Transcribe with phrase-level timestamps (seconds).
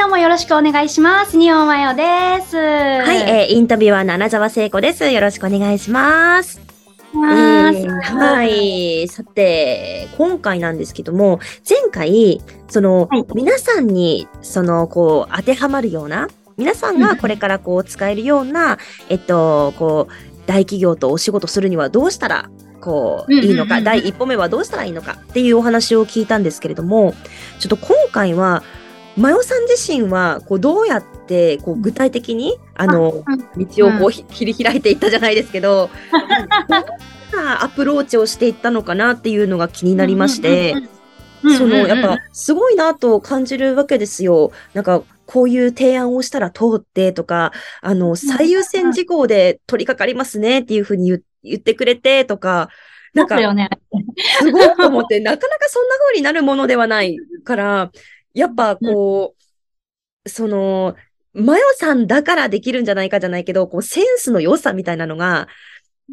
[0.00, 1.36] どうもよろしくお願いします。
[1.36, 2.56] ニオンマヨです。
[2.56, 2.62] は
[3.04, 5.04] はい、えーインタビュアーの穴沢聖子です。
[5.10, 6.58] よろしくお願いします。
[7.12, 9.06] えーはい。
[9.08, 18.78] さて、今回なんですけども、前回、その、はい皆さんに、その、こう、当てはまるような、皆さんがこれからこう、使えるような、
[19.10, 20.12] えっと、こう、
[20.46, 22.48] 大企業とお仕事するにはどうしたら、
[22.80, 27.12] こう、いいのか、第一歩目はどうしたらいいのかっていうお話を聞いたんですけれども、
[27.58, 28.62] ちょっと今回は、
[29.16, 33.24] マヨさん自身は、こう、どうやって、こう、具体的に、あの、
[33.56, 35.90] 道をこうひ切り開いていったじゃないですけど、
[36.68, 36.84] どん
[37.44, 40.74] なアプローチをしていったのかなっていうのが気になりまして、
[41.56, 44.52] そのやっぱすごいなと感じるわけですよ。
[44.74, 52.68] なんかこういう提案をしたら通ってとか、あの最優先事項で取り掛かりますねっていうふうに言言ってくれてとか、
[53.14, 53.38] なんか。
[54.40, 57.90] すごいと思って、なかなかそんな風になるものではないから、
[58.34, 59.34] やっぱこ
[60.24, 60.96] う、その、
[61.32, 65.48] マヨさんだからできるんじゃないかじゃないけど、こうセンスの良さみたいなのが、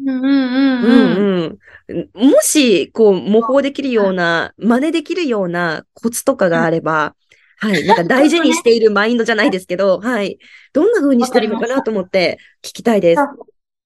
[0.04, 1.48] んうんうんううん。
[1.48, 1.58] ん
[1.88, 7.16] うん、もし、こう、模倣できるような、真似できるようなコツとかがあれば、
[7.60, 10.38] はい、なんか大事に しているマインドじゃないですけど、はい、
[10.72, 13.22] どんな風にしてるのかなと思って聞きたいです。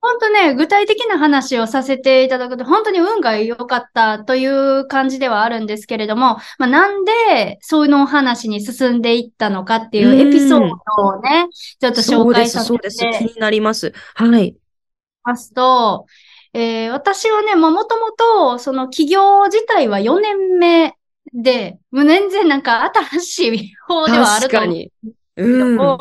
[0.00, 11.48] 本当ね、具体的な話をさせていただくと、本当に運が良かったという感じではあるんですけれども、まあ、なんで、そういうの話に進んでいったのかっていうエピソードをね、
[11.80, 13.24] ちょっと紹介させそうです、そうです。
[13.24, 13.92] 気てになります。
[14.14, 14.56] はい。
[15.24, 16.06] ますと、
[16.54, 20.94] えー私はね、もともと、その企業自体は4年目
[21.34, 24.92] で、もう全然なんか新しい方ではあると思う確かに。
[25.36, 25.98] うん。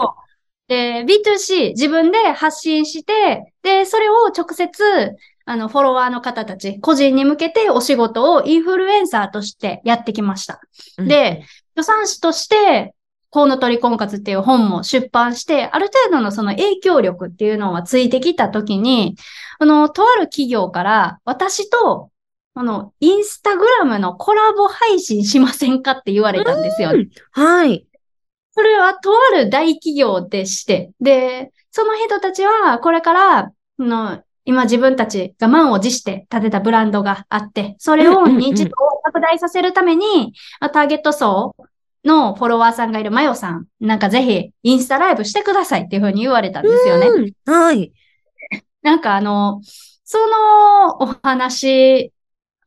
[0.70, 5.16] を、で、B2C、自分で発信して、で、それを直接、
[5.46, 10.60] あの、フォロワーの方たち、個人に向けてお仕事をインフルエンサーとしてやってきました。
[10.98, 12.94] で、助産師として、
[13.30, 19.16] コウノトリ婚活っていう本も出版して、ある程度のその影響力っていうのがついてきたときに、
[19.60, 22.10] あの、とある企業から、私と、
[22.54, 26.92] あの、インスタグラムのコラボ配信しませんかって言われたんですよ
[27.32, 27.87] はい。
[28.58, 41.56] それはとある大企業でして、で、その人たちはこれから、あの、今自分たちが満を持して立てたブランドがあって、それを認知度を拡大させるために、まあターゲット層
[42.04, 47.08] のフォロワーさんがいるマヨさん、なんかぜひインスタライブしてくださいっていうふうに言われたんですよね。
[47.10, 47.94] うんはい。
[48.82, 49.62] なんかあの、
[50.04, 52.12] そのお話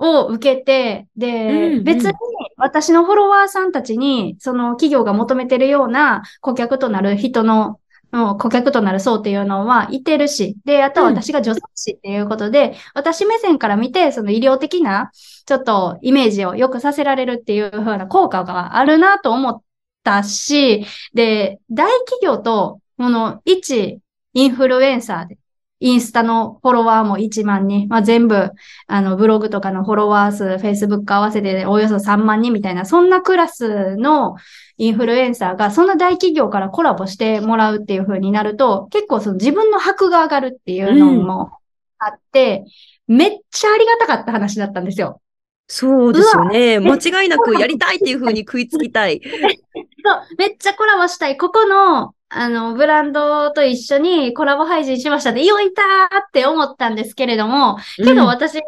[0.01, 1.85] を受けて、で、うんうん。
[1.85, 2.15] 別に
[2.57, 7.79] 私のフォロワーさんたちに、その企業が求めてるような顧客となる人の、
[8.13, 15.11] の顧客となる層っていうのはいてるし、で、あとは私が助産師っていうことで、私目線から見て、その医療的な、
[15.47, 19.63] ちょっとイメージを良くさせられるっていう風な効果があるなと思っ
[20.03, 24.01] たし、で、大企業と、この一
[24.35, 25.39] インフルエンサーで、
[25.81, 28.51] インスタのフォロワーも1万人、まあ、全部、
[28.87, 34.37] あの、ブログとかのフォロワー数、Facebook 合わせておよそ3万人みたいな、そんなクラスの
[34.77, 41.51] インフルエンサーが、そんな大企業からコラボしてもらうっていう風になると、結構その自分の箔が上がるっていうのも
[41.99, 42.65] あって、
[43.07, 45.23] めっちゃありがたかった話だったんですよ。
[45.67, 46.81] そうですよね。
[46.81, 49.21] 間違いなくやりたいっていう風に食いつきたい。
[50.05, 51.39] そう、めっちゃコラボしたい。
[51.39, 58.61] ここの、あの、ブランドと一緒にコラボ配信しましたで、よいたーって思ったんですけれども、けどうん私、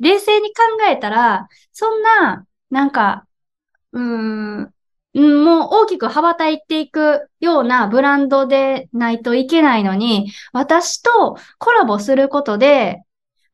[0.00, 3.26] 冷静に考えたら、そんな、なんか、
[3.92, 4.74] うーん、
[5.14, 13.02] うんもう大きく羽ばたいていくようなブランドでないといけないのに、私とコラボすることで、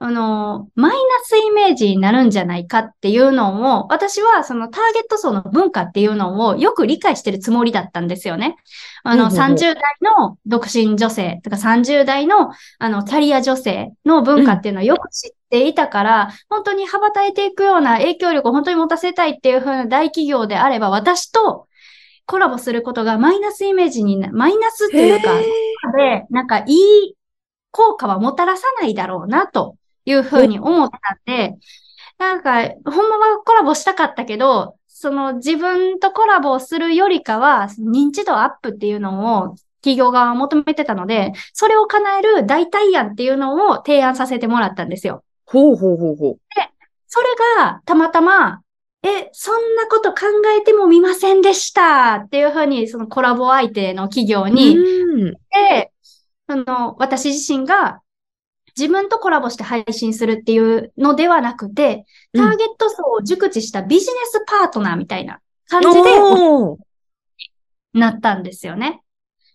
[0.06, 8.56] あの、マイナスイメージになるんじゃないかっていうのを、私はそのターゲット層の文化っていうのをよく理解してるつもりだったんですよね。
[9.02, 21.66] あの、ほうほうほう30代の独身女性とか30代のあの、キャリア女性の文化っていうのをよく知っていたから、本当に羽ばたいていくような影響力を本当に持たせたいっていう風な大企業であれば、私と
[22.26, 25.46] コラボすることがマイナスイメージにな、マイナスっていうか、へ
[25.96, 27.14] で、なんかいい
[27.70, 31.56] 効果はもたらさないだろうな、というふうに思ったんで、
[32.18, 45.24] なんか、ほんまはコラボしたかったけど、その自分とコラボをするよりかは、認知度アップっていうのを企業側は求めてたので、それを叶える代替案っていうのを提案させてもらったんですよ。
[45.44, 46.38] ほうほうほうほう。
[47.06, 47.26] それ
[47.58, 48.62] がたまたま、
[49.02, 50.20] え、そんなこと考
[50.58, 55.92] えてもみませんでしたっていうふうに、そのコラボ相手の企業に、うんで、
[56.46, 58.00] あの、私自身が
[58.76, 66.10] 自分とコラボして配信するっていうのではなくて、ターゲット層を熟知したビジネスパートナーみたいな感じで、
[67.92, 69.02] なったんですよね。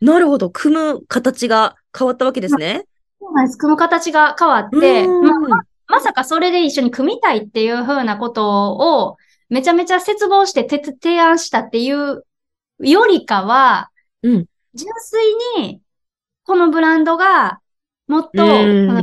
[0.01, 0.49] なるほど。
[0.49, 2.85] 組む形が変わったわけですね。
[3.19, 3.57] そうなんです。
[3.57, 9.17] 組む形が変わって、うんまあまさかそれで一緒に組みたいっていう風なことを、
[9.49, 12.23] めちゃめちゃ絶望してて提案したっていう
[12.79, 13.89] よりかは、
[14.21, 14.45] うん
[14.75, 15.81] 純粋に、
[16.45, 17.59] このブランドが、
[18.09, 19.01] もっと、日本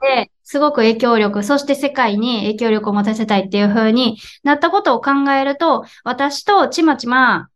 [0.00, 7.48] ですごく影響力、そして世界に影響力を持たせたいっていう風になったことを考えると、私とちまちま、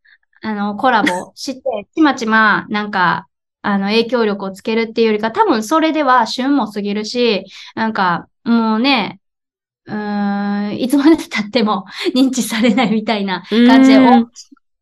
[0.42, 1.62] あの、コラボ して、
[1.94, 3.26] ちまちま、なんか、
[3.62, 7.44] あの、影響力をつけるっていうよりか、多分それでは旬も過ぎるし、
[7.74, 9.20] なんか、もうね、
[9.86, 14.28] うーん、いつまで経っても 認知されないみたいな感じで、うんお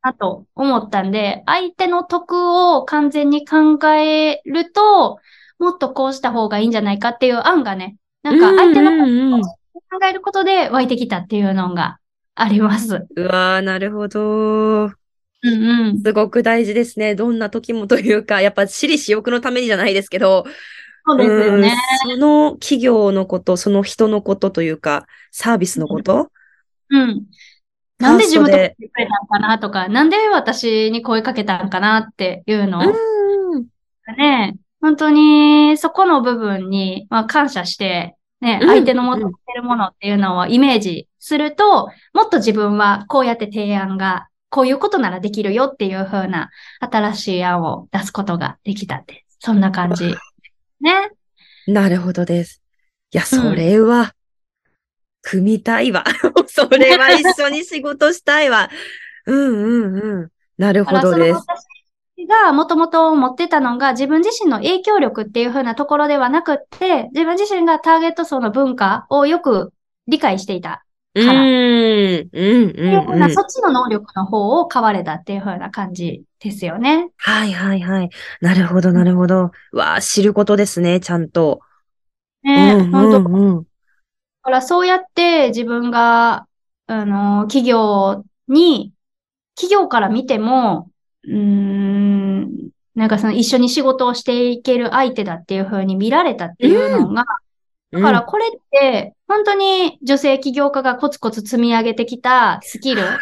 [0.03, 2.33] なと思ったんで、相手の得
[2.73, 5.19] を完全に考えると、
[5.59, 9.43] もっとこうした方がいいんじゃないかっていう案がね、なんか相手のうんうんうん
[9.91, 11.99] 考えることで湧いてきたっていうのが
[12.35, 13.07] あります。
[13.17, 14.85] うわー、なるほど。
[14.85, 14.93] うん
[15.43, 16.03] うん。
[16.03, 17.15] すごく大事ですね。
[17.15, 20.45] どんな時もというか、やっぱ私利私欲のためにじゃないですけど、
[21.07, 21.75] そうですよね。
[22.05, 26.31] うんその企業のこと、その人のことというか、サービスのこと、
[26.91, 27.25] うん。
[27.99, 33.67] なんで自分とてくれたんかなとか、なんで私に声かけたんかなっていうのをうん
[34.17, 50.15] ね、本当にそこの部分に、まあ、感謝して、ね、うん相手の求めてるものっていうのをイメージすると、もっと自分はこうやって提案が、こういうことならできるよっていう風な新しい案を出すことができたって、そんな感じ。
[50.81, 51.11] ね。
[51.67, 52.63] なるほどです。
[53.13, 54.15] いや、それは、
[55.23, 56.05] 組みたいわ。
[56.49, 58.71] それは一緒に仕事したいわ。
[59.27, 60.29] うんうんうん。
[60.57, 61.35] なるほどです。
[61.35, 61.78] 私
[62.27, 69.73] がもともと持ってたのが自分自身の影響力っていう風なところではなくって、自分自身がターゲット層の文化をよく
[70.07, 70.85] 理解していた。
[71.15, 73.31] うん、からうん、うん、うんな、。
[73.31, 77.11] そっちの能力の方を買われたっていう風な感じですよね。
[77.17, 78.11] はいはいはい。
[78.41, 79.51] なるほど、なるほど。
[79.73, 81.61] わあ、知ることですね、ちゃんと。
[82.43, 83.65] ね、うん、本当だうん、うん。
[84.43, 86.47] からそうやって自分が、
[86.87, 88.93] あの、企業に、
[89.57, 90.91] 企業から見ても、
[91.25, 92.08] うーん、
[92.99, 97.25] なんかその一緒に仕事をしていける相手だっていう風に見られたっていうのが、
[97.93, 103.19] だからこれって、本当に女性起業家がコツコツ積み上げてきたスキル、確っ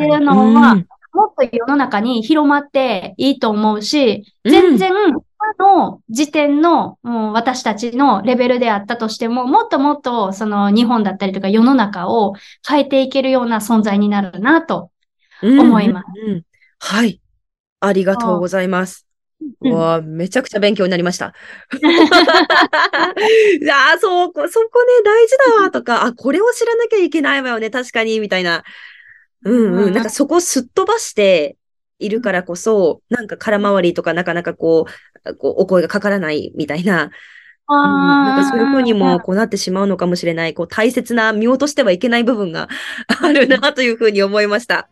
[0.00, 0.04] て。
[0.04, 5.18] いうのはうんもっと世の中に広まっていいと思うし、うん全然、今
[5.58, 12.34] の時点のもう私たちのレベルであったとしても、もっともっとその日本だったりとか世の中を
[12.68, 14.90] 変えていけるような存在になるなと。
[15.42, 16.42] 思いますうんうんうん
[16.82, 17.20] はい。
[17.80, 19.09] ありがとうございます。
[19.62, 21.34] うわあ、めちゃくちゃ勉強になりました。
[21.72, 21.82] い
[23.64, 28.64] やーそう、こそこね、大事だわ、とか、あ、これを知らなきゃいけないわよね、確かに、みたいな。
[29.44, 29.94] うんうんうんうん。
[29.94, 31.56] なんかそこをすっ飛ばして
[31.98, 34.86] いるからこそ、なんか空回りとかなかなかこ
[35.24, 42.68] う、こうお声がかからないみたいな、うん、なんかそういうふうにもこうなってしまうのかもしれない、こう大切な見落としてはいけない部分が
[43.06, 44.88] あるなというふうに思いました。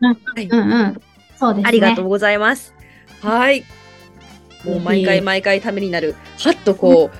[0.00, 1.00] うんはいうんうん。
[1.38, 1.68] そうですね。
[1.68, 2.77] ありがとうございます。
[3.22, 3.64] はい。
[4.64, 7.10] もう毎回毎回ためになる、はっとこ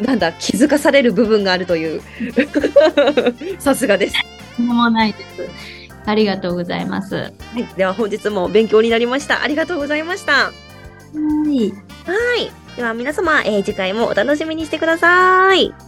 [0.00, 2.02] う、 なんだ、気づかされる部分があるという。
[3.58, 4.14] さすがです。
[4.58, 5.48] もないです。
[6.04, 7.14] ありがとうございます。
[7.14, 7.66] ははい。
[7.76, 9.42] では本日も勉強になりました。
[9.42, 10.52] ありがとうございました。
[11.50, 11.72] い。
[12.06, 12.50] はい。
[12.76, 15.87] では皆様、えー次回もお楽しみにしてください。